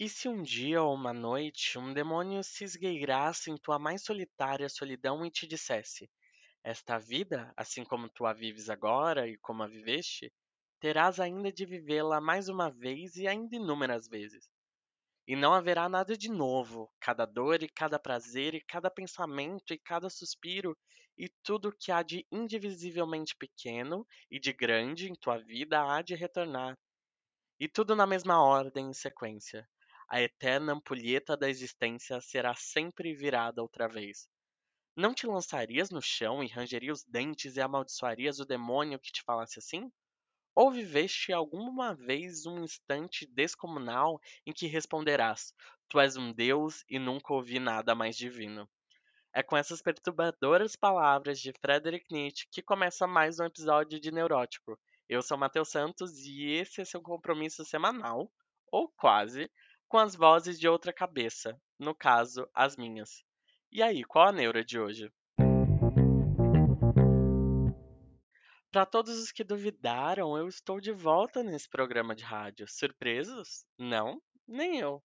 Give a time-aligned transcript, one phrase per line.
[0.00, 4.68] E se um dia ou uma noite um demônio se esgueirasse em tua mais solitária
[4.68, 6.08] solidão e te dissesse:
[6.62, 10.32] Esta vida, assim como tu a vives agora e como a viveste,
[10.78, 14.48] terás ainda de vivê-la mais uma vez e ainda inúmeras vezes.
[15.26, 19.78] E não haverá nada de novo, cada dor e cada prazer e cada pensamento e
[19.78, 20.78] cada suspiro
[21.16, 26.14] e tudo que há de indivisivelmente pequeno e de grande em tua vida há de
[26.14, 26.78] retornar
[27.58, 29.68] e tudo na mesma ordem e sequência.
[30.10, 34.26] A eterna ampulheta da existência será sempre virada outra vez.
[34.96, 39.22] Não te lançarias no chão e rangerias os dentes e amaldiçoarias o demônio que te
[39.22, 39.92] falasse assim?
[40.54, 45.52] Ou viveste alguma vez um instante descomunal em que responderás:
[45.88, 48.66] Tu és um Deus e nunca ouvi nada mais divino?
[49.32, 54.80] É com essas perturbadoras palavras de Friedrich Nietzsche que começa mais um episódio de Neurótico.
[55.06, 58.32] Eu sou Matheus Santos e esse é seu compromisso semanal,
[58.72, 59.50] ou quase,
[59.88, 63.24] com as vozes de outra cabeça, no caso, as minhas.
[63.72, 65.10] E aí, qual a neura de hoje?
[68.70, 72.66] Para todos os que duvidaram, eu estou de volta nesse programa de rádio.
[72.68, 73.64] Surpresos?
[73.78, 75.02] Não, nem eu.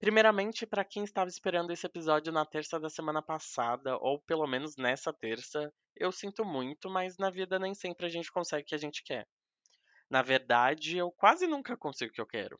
[0.00, 4.76] Primeiramente, para quem estava esperando esse episódio na terça da semana passada, ou pelo menos
[4.76, 8.74] nessa terça, eu sinto muito, mas na vida nem sempre a gente consegue o que
[8.74, 9.28] a gente quer.
[10.10, 12.58] Na verdade, eu quase nunca consigo o que eu quero.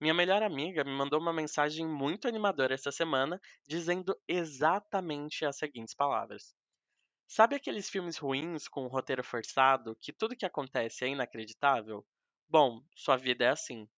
[0.00, 5.94] Minha melhor amiga me mandou uma mensagem muito animadora essa semana, dizendo exatamente as seguintes
[5.94, 6.52] palavras:
[7.28, 12.06] Sabe aqueles filmes ruins com um roteiro forçado, que tudo que acontece é inacreditável?
[12.48, 13.88] Bom, sua vida é assim.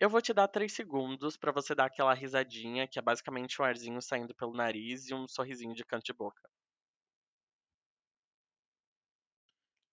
[0.00, 3.64] Eu vou te dar 3 segundos para você dar aquela risadinha, que é basicamente um
[3.66, 6.48] arzinho saindo pelo nariz e um sorrisinho de canto de boca.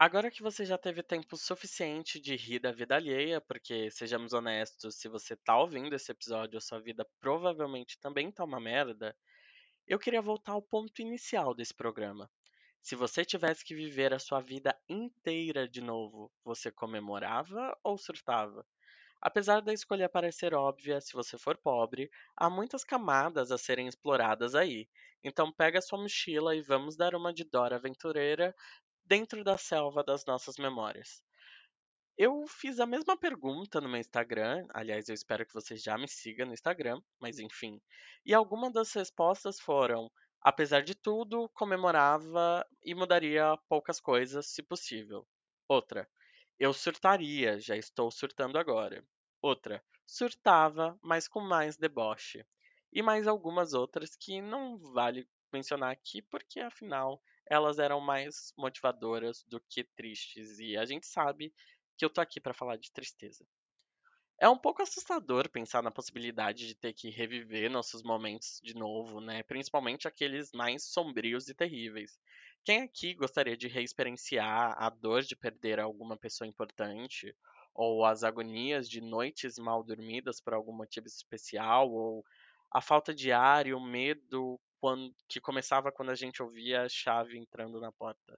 [0.05, 4.95] Agora que você já teve tempo suficiente de rir da vida alheia, porque sejamos honestos,
[4.95, 9.15] se você tá ouvindo esse episódio, a sua vida provavelmente também tá uma merda,
[9.87, 12.29] eu queria voltar ao ponto inicial desse programa.
[12.81, 18.67] Se você tivesse que viver a sua vida inteira de novo, você comemorava ou surtava?
[19.21, 24.53] Apesar da escolha parecer óbvia, se você for pobre, há muitas camadas a serem exploradas
[24.53, 24.89] aí.
[25.23, 28.53] Então pega sua mochila e vamos dar uma de Dora Aventureira
[29.13, 31.21] dentro da selva das nossas memórias.
[32.17, 36.07] Eu fiz a mesma pergunta no meu Instagram, aliás, eu espero que você já me
[36.07, 37.79] siga no Instagram, mas enfim.
[38.25, 45.27] E algumas das respostas foram: apesar de tudo, comemorava e mudaria poucas coisas, se possível.
[45.67, 46.09] Outra,
[46.57, 49.05] eu surtaria, já estou surtando agora.
[49.43, 52.43] Outra, surtava, mas com mais deboche.
[52.91, 59.43] E mais algumas outras que não vale mencionar aqui, porque afinal elas eram mais motivadoras
[59.43, 60.59] do que tristes.
[60.59, 61.54] E a gente sabe
[61.98, 63.45] que eu tô aqui para falar de tristeza.
[64.39, 69.21] É um pouco assustador pensar na possibilidade de ter que reviver nossos momentos de novo,
[69.21, 69.42] né?
[69.43, 72.20] Principalmente aqueles mais sombrios e terríveis.
[72.64, 77.33] Quem aqui gostaria de reexperienciar a dor de perder alguma pessoa importante?
[77.73, 81.92] Ou as agonias de noites mal dormidas por algum motivo especial?
[81.92, 82.23] Ou
[82.71, 86.89] a falta de ar e o medo quando, que começava quando a gente ouvia a
[86.89, 88.38] chave entrando na porta?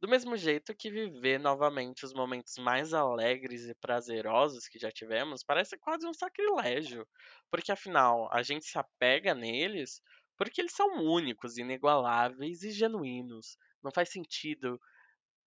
[0.00, 5.42] Do mesmo jeito que viver novamente os momentos mais alegres e prazerosos que já tivemos
[5.42, 7.04] parece quase um sacrilégio,
[7.50, 10.00] porque afinal a gente se apega neles
[10.36, 13.58] porque eles são únicos, inigualáveis e genuínos.
[13.82, 14.80] Não faz sentido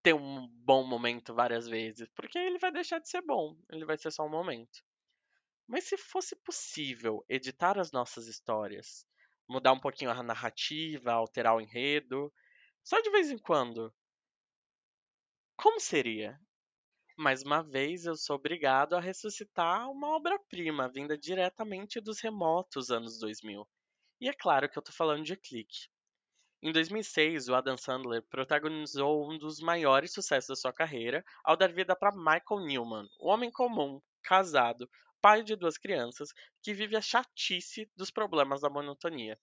[0.02, 3.96] ter um bom momento várias vezes, porque ele vai deixar de ser bom, ele vai
[3.96, 4.84] ser só um momento.
[5.66, 9.06] Mas se fosse possível editar as nossas histórias,
[9.50, 12.32] mudar um pouquinho a narrativa, alterar o enredo,
[12.84, 13.92] só de vez em quando,
[15.56, 16.38] como seria?
[17.18, 23.18] Mais uma vez, eu sou obrigado a ressuscitar uma obra-prima vinda diretamente dos remotos anos
[23.18, 23.68] 2000.
[24.20, 25.88] E é claro que eu tô falando de Clique.
[26.62, 31.72] Em 2006, o Adam Sandler protagonizou um dos maiores sucessos da sua carreira ao dar
[31.72, 34.88] vida para Michael Newman, um homem comum, casado,
[35.20, 36.30] pai de duas crianças,
[36.62, 39.38] que vive a chatice dos problemas da monotonia.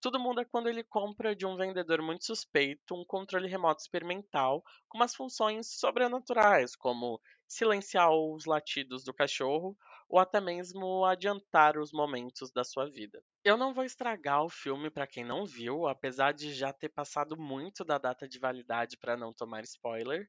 [0.00, 4.98] Tudo muda quando ele compra de um vendedor muito suspeito um controle remoto experimental com
[4.98, 9.76] umas funções sobrenaturais, como silenciar os latidos do cachorro
[10.08, 13.22] ou até mesmo adiantar os momentos da sua vida.
[13.44, 17.36] Eu não vou estragar o filme para quem não viu, apesar de já ter passado
[17.38, 20.28] muito da data de validade para não tomar spoiler.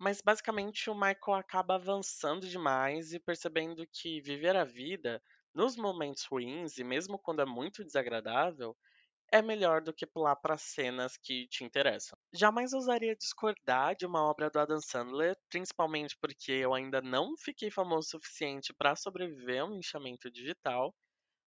[0.00, 5.22] Mas basicamente o Michael acaba avançando demais e percebendo que viver a vida
[5.54, 8.76] nos momentos ruins e mesmo quando é muito desagradável
[9.32, 12.18] é melhor do que pular para cenas que te interessam.
[12.32, 17.70] Jamais ousaria discordar de uma obra do Adam Sandler, principalmente porque eu ainda não fiquei
[17.70, 20.94] famoso o suficiente para sobreviver a um linchamento digital,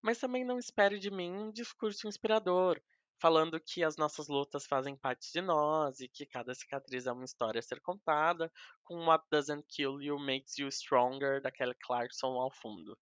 [0.03, 2.81] mas também não espere de mim um discurso inspirador,
[3.19, 7.25] falando que as nossas lutas fazem parte de nós e que cada cicatriz é uma
[7.25, 8.51] história a ser contada,
[8.83, 12.97] com What Doesn't Kill You Makes You Stronger da Kelly Clarkson ao fundo.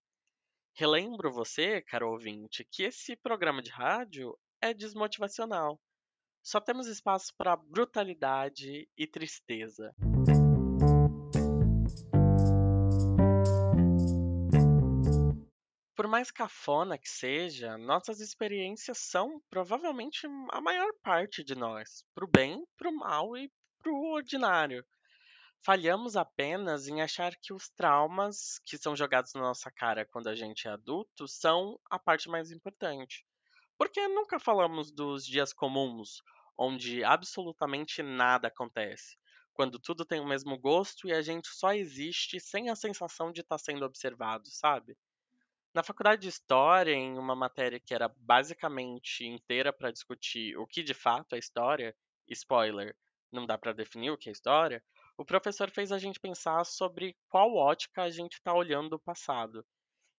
[0.75, 5.79] Relembro você, caro ouvinte, que esse programa de rádio é desmotivacional.
[6.43, 9.93] Só temos espaço para brutalidade e tristeza.
[16.11, 22.67] Mais cafona que seja, nossas experiências são provavelmente a maior parte de nós, pro bem,
[22.75, 23.49] pro mal e
[23.81, 24.85] pro ordinário.
[25.63, 30.35] Falhamos apenas em achar que os traumas que são jogados na nossa cara quando a
[30.35, 33.25] gente é adulto são a parte mais importante.
[33.77, 36.21] Porque nunca falamos dos dias comuns,
[36.57, 39.17] onde absolutamente nada acontece,
[39.53, 43.39] quando tudo tem o mesmo gosto e a gente só existe sem a sensação de
[43.39, 44.97] estar sendo observado, sabe?
[45.73, 50.83] Na faculdade de História, em uma matéria que era basicamente inteira para discutir o que
[50.83, 51.95] de fato é história,
[52.27, 52.93] spoiler,
[53.31, 54.83] não dá para definir o que é história,
[55.17, 59.65] o professor fez a gente pensar sobre qual ótica a gente está olhando o passado.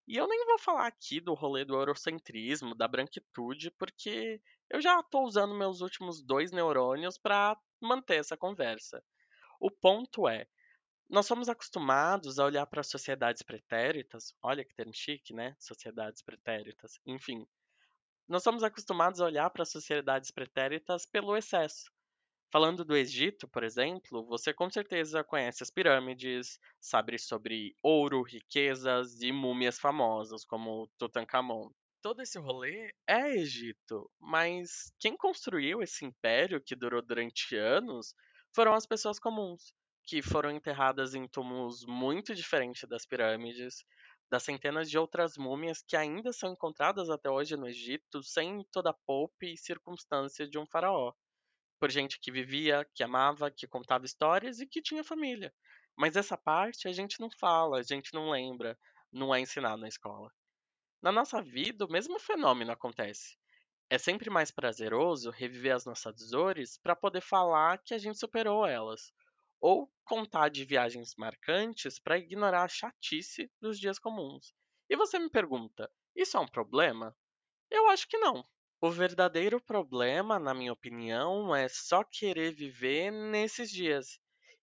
[0.09, 4.41] E eu nem vou falar aqui do rolê do eurocentrismo, da branquitude, porque
[4.71, 9.05] eu já estou usando meus últimos dois neurônios para manter essa conversa.
[9.61, 10.47] O ponto é,
[11.13, 15.55] nós somos acostumados a olhar para sociedades pretéritas, olha que termo chique, né?
[15.59, 17.47] Sociedades pretéritas, enfim.
[18.27, 21.93] Nós somos acostumados a olhar para sociedades pretéritas pelo excesso.
[22.51, 29.21] Falando do Egito, por exemplo, você com certeza conhece as pirâmides, sabe sobre ouro, riquezas
[29.21, 31.71] e múmias famosas, como Tutankhamon.
[32.01, 38.15] Todo esse rolê é Egito, mas quem construiu esse império que durou durante anos
[38.55, 39.75] foram as pessoas comuns,
[40.05, 43.85] que foram enterradas em túmulos muito diferentes das pirâmides,
[44.31, 48.91] das centenas de outras múmias que ainda são encontradas até hoje no Egito, sem toda
[48.91, 51.13] a poupa e circunstância de um faraó
[51.83, 55.53] por gente que vivia, que amava, que contava histórias e que tinha família.
[55.97, 58.79] Mas essa parte a gente não fala, a gente não lembra,
[59.11, 60.31] não é ensinado na escola.
[61.03, 63.37] Na nossa vida, o mesmo fenômeno acontece.
[63.91, 68.65] É sempre mais prazeroso reviver as nossas dores para poder falar que a gente superou
[68.65, 69.13] elas,
[69.63, 74.53] ou contar de viagens marcantes para ignorar a chatice dos dias comuns.
[74.91, 77.17] E você me pergunta: isso é um problema?
[77.71, 78.45] Eu acho que não.
[78.81, 84.19] O verdadeiro problema, na minha opinião, é só querer viver nesses dias.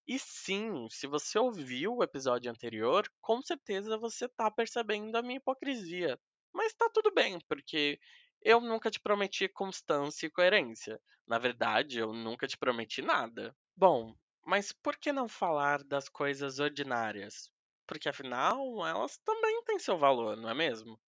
[0.06, 5.38] E sim, se você ouviu o episódio anterior, com certeza você tá percebendo a minha
[5.38, 6.20] hipocrisia.
[6.54, 7.98] Mas tá tudo bem, porque
[8.42, 11.00] eu nunca te prometi constância e coerência.
[11.26, 13.56] Na verdade, eu nunca te prometi nada.
[13.78, 14.16] Bom,
[14.50, 17.52] mas por que não falar das coisas ordinárias?
[17.86, 21.00] Porque afinal, elas também têm seu valor, não é mesmo?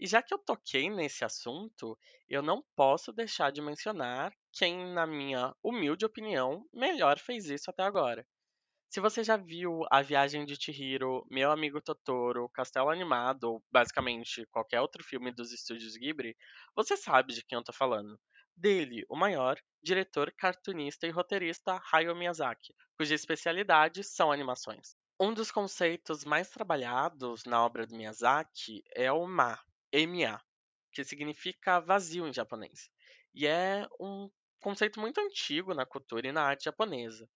[0.00, 5.06] E já que eu toquei nesse assunto, eu não posso deixar de mencionar quem, na
[5.06, 8.26] minha humilde opinião, melhor fez isso até agora.
[8.88, 14.46] Se você já viu A Viagem de Chihiro, Meu Amigo Totoro, Castelo Animado, ou basicamente
[14.46, 16.34] qualquer outro filme dos estúdios Ghibli,
[16.74, 18.18] você sabe de quem eu tô falando.
[18.60, 24.96] Dele, o maior, diretor, cartunista e roteirista Hayao Miyazaki, cuja especialidade são animações.
[25.20, 29.56] Um dos conceitos mais trabalhados na obra do Miyazaki é o Ma,
[29.92, 30.42] MA,
[30.92, 32.90] que significa vazio em japonês.
[33.32, 37.30] E é um conceito muito antigo na cultura e na arte japonesa.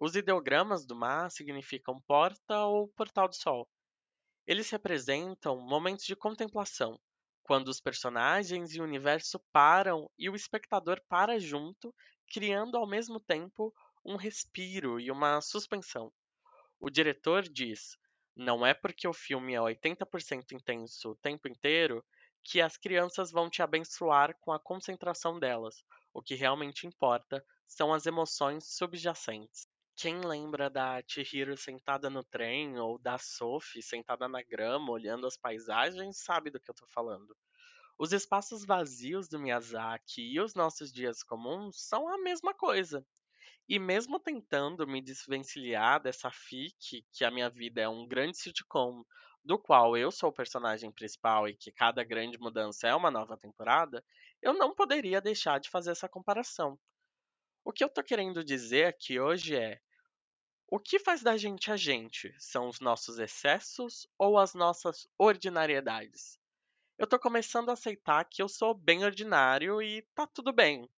[0.00, 3.68] Os ideogramas do mar significam porta ou portal do sol.
[4.46, 6.98] Eles representam momentos de contemplação,
[7.52, 11.94] quando os personagens e o universo param e o espectador para junto,
[12.32, 16.10] criando ao mesmo tempo um respiro e uma suspensão.
[16.80, 17.98] O diretor diz:
[18.34, 22.02] não é porque o filme é 80% intenso o tempo inteiro
[22.42, 25.84] que as crianças vão te abençoar com a concentração delas.
[26.10, 29.68] O que realmente importa são as emoções subjacentes.
[29.96, 35.36] Quem lembra da Chihiro sentada no trem ou da Sophie sentada na grama olhando as
[35.38, 37.34] paisagens sabe do que eu tô falando.
[37.98, 43.06] Os espaços vazios do Miyazaki e os nossos dias comuns são a mesma coisa.
[43.68, 49.04] E mesmo tentando me desvencilhar dessa fic, que a minha vida é um grande sitcom,
[49.44, 53.36] do qual eu sou o personagem principal e que cada grande mudança é uma nova
[53.38, 54.04] temporada,
[54.42, 56.78] eu não poderia deixar de fazer essa comparação.
[57.64, 59.80] O que eu tô querendo dizer aqui hoje é:
[60.66, 62.34] o que faz da gente a gente?
[62.36, 66.40] São os nossos excessos ou as nossas ordinariedades?
[66.98, 70.88] Eu tô começando a aceitar que eu sou bem ordinário e tá tudo bem.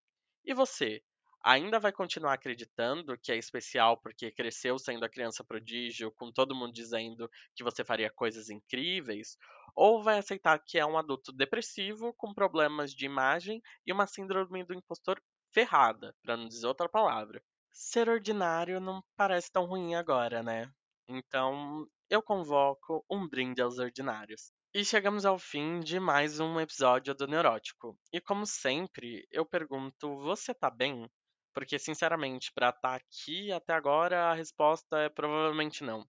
[0.43, 1.05] E você?
[1.43, 6.55] Ainda vai continuar acreditando que é especial porque cresceu sendo a criança prodígio, com todo
[6.55, 9.37] mundo dizendo que você faria coisas incríveis?
[9.75, 14.65] Ou vai aceitar que é um adulto depressivo, com problemas de imagem e uma síndrome
[14.65, 15.21] do impostor
[15.55, 17.41] ferrada, pra não dizer outra palavra?
[17.71, 20.69] Ser ordinário não parece tão ruim agora, né?
[21.09, 24.53] Então, eu convoco um brinde aos ordinários.
[24.75, 27.97] E chegamos ao fim de mais um episódio do Neurótico.
[28.13, 31.09] E como sempre, eu pergunto: você tá bem?
[31.53, 36.05] Porque, sinceramente, pra estar aqui até agora, a resposta é provavelmente não.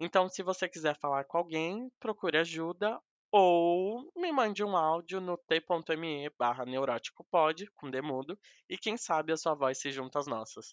[0.00, 3.00] Então, se você quiser falar com alguém, procure ajuda
[3.36, 8.38] ou me mande um áudio no t.me barra neuróticopod, com demudo,
[8.70, 10.72] e quem sabe a sua voz se junta às nossas.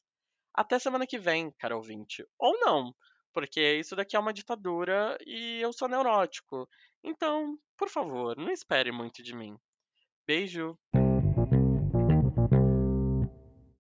[0.54, 2.24] Até semana que vem, cara ouvinte.
[2.38, 2.94] Ou não,
[3.34, 6.70] porque isso daqui é uma ditadura e eu sou neurótico.
[7.04, 9.58] Então, por favor, não espere muito de mim.
[10.28, 10.78] Beijo!